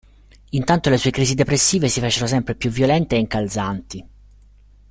Intanto 0.59 0.89
le 0.89 0.97
sue 0.97 1.11
crisi 1.11 1.35
depressive 1.35 1.87
si 1.87 1.99
fecero 1.99 2.25
sempre 2.25 2.55
più 2.55 2.71
violente 2.71 3.15
e 3.15 3.19
incalzanti. 3.19 4.05